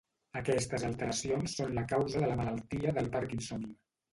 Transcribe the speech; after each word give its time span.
Aquestes 0.39 0.85
alteracions 0.87 1.53
són 1.59 1.77
la 1.81 1.83
causa 1.93 2.25
de 2.25 2.33
la 2.33 2.41
malaltia 2.43 2.95
del 2.99 3.11
Parkinson. 3.19 3.71